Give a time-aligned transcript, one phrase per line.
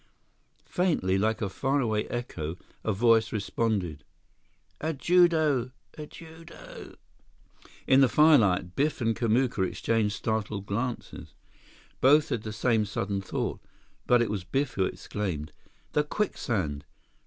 [0.65, 4.03] Faintly, like a faraway echo, a voice responded:
[4.81, 5.69] "Ajudo!
[5.95, 6.95] Ajudo!"
[7.85, 11.35] In the firelight, Biff and Kamuka exchanged startled glances.
[11.99, 13.59] Both had the same sudden thought,
[14.07, 15.51] but it was Biff who exclaimed,
[15.91, 16.83] "The quicksand!